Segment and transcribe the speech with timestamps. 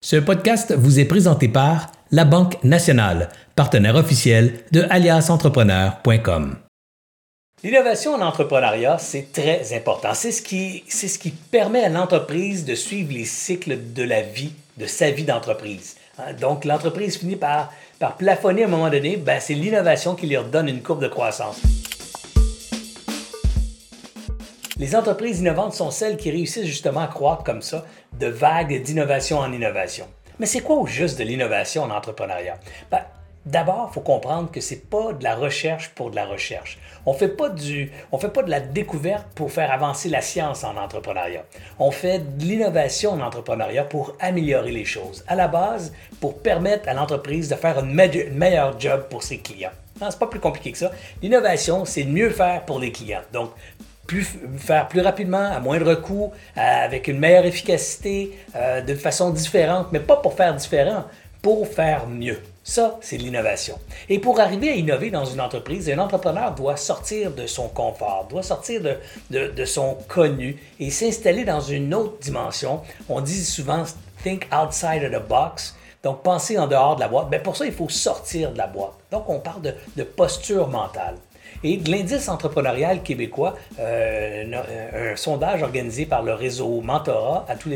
[0.00, 6.56] Ce podcast vous est présenté par La Banque Nationale, partenaire officiel de aliasentrepreneur.com.
[7.64, 10.14] L'innovation en entrepreneuriat, c'est très important.
[10.14, 15.10] C'est ce, qui, permet à l'entreprise de suivre les cycles de la vie, de sa
[15.10, 15.96] vie d'entreprise.
[16.18, 17.72] Hein, donc, l'entreprise finit par,
[18.18, 21.60] plafonner à un moment donné, ben, c'est l'innovation qui leur donne une courbe de croissance.
[24.78, 29.38] Les entreprises innovantes sont celles qui réussissent justement à croître comme ça, de vagues d'innovation
[29.38, 30.06] en innovation.
[30.38, 32.58] Mais c'est quoi au juste de l'innovation en entrepreneuriat?
[32.88, 33.00] Ben,
[33.48, 36.78] D'abord, il faut comprendre que ce n'est pas de la recherche pour de la recherche.
[37.06, 41.44] On ne fait, pas de la découverte pour faire avancer la science en entrepreneuriat.
[41.78, 45.24] On fait de l'innovation en entrepreneuriat pour améliorer les choses.
[45.28, 49.70] À la base, pour permettre à l'entreprise de faire un meilleur job pour ses clients.
[49.98, 50.92] Ce n'est pas plus compliqué que ça.
[51.22, 53.22] L'innovation, c'est mieux faire pour les clients.
[54.16, 60.00] Faire plus rapidement, à moindre coût, avec une meilleure efficacité, euh, de façon différente, mais
[60.00, 61.04] pas pour faire différent,
[61.42, 62.38] pour faire mieux.
[62.64, 63.78] Ça, c'est l'innovation.
[64.10, 68.26] Et pour arriver à innover dans une entreprise, un entrepreneur doit sortir de son confort,
[68.28, 72.82] doit sortir de, de, son connu et s'installer dans une autre dimension.
[73.08, 73.84] On dit souvent
[74.22, 75.76] think outside of the box.
[76.02, 77.28] Donc, penser en dehors de la boîte.
[77.30, 78.92] Mais ben, pour ça, il faut sortir de la boîte.
[79.10, 81.16] Donc, on parle de posture mentale.
[81.64, 84.44] Et de l'indice entrepreneurial québécois, euh,
[85.12, 87.72] un, sondage organisé par le réseau Mentorat à, toutes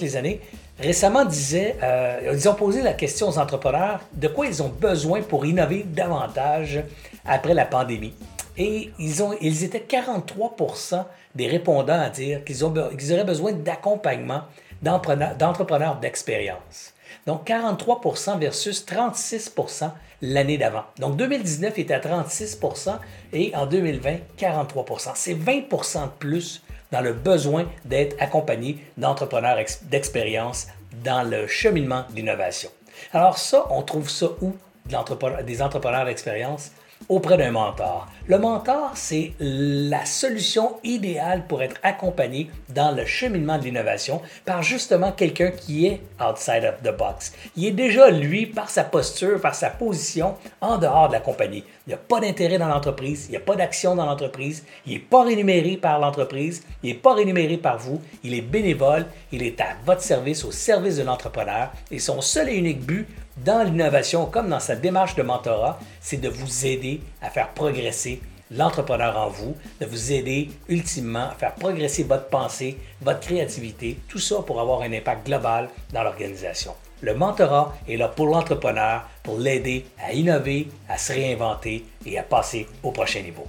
[0.00, 0.40] les années,
[0.78, 5.20] récemment disait, euh, ils ont posé la question aux entrepreneurs de quoi ils ont besoin
[5.22, 6.80] pour innover davantage
[7.24, 8.14] après la pandémie.
[8.56, 14.42] Et ils, étaient 43% des répondants à dire qu'ils auraient besoin d'accompagnement
[14.80, 16.94] d'entrepreneurs d'expérience.
[17.26, 19.90] Donc 43% versus 36%
[20.22, 20.84] l'année d'avant.
[20.98, 22.98] Donc 2019 était à 36%
[23.32, 30.68] et en 2020, 43% C'est 20% de plus dans le besoin d'être accompagné d'entrepreneurs d'expérience
[31.02, 32.70] dans le cheminement d'innovation.
[33.12, 34.54] Alors ça, on trouve ça où
[35.44, 36.70] des entrepreneurs d'expérience?
[37.08, 38.06] Auprès d'un mentor.
[38.26, 44.62] Le mentor, c'est la solution idéale pour être accompagné dans le cheminement de l'innovation par
[44.62, 47.34] justement quelqu'un qui est outside of the box.
[47.56, 51.64] Il est déjà, lui, par sa posture, par sa position, en dehors de la compagnie.
[51.86, 54.94] Il n'y a pas d'intérêt dans l'entreprise, il n'y a pas d'action dans l'entreprise, il
[54.94, 59.42] n'est pas rémunéré par l'entreprise, il n'est pas rémunéré par vous, il est bénévole, il
[59.42, 63.06] est à votre service, au service de l'entrepreneur et son seul et unique but
[63.38, 68.20] dans l'innovation comme dans sa démarche de mentorat, c'est de vous aider à faire progresser
[68.50, 74.18] l'entrepreneur en vous, de vous aider ultimement à faire progresser votre pensée, votre créativité, tout
[74.18, 76.74] ça pour avoir un impact global dans l'organisation.
[77.00, 82.22] Le mentorat est là pour l'entrepreneur, pour l'aider à innover, à se réinventer et à
[82.22, 83.46] passer au prochain niveau.